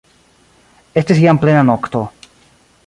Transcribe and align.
Estis 1.03 1.21
jam 1.27 1.41
plena 1.45 1.61
nokto. 1.71 2.05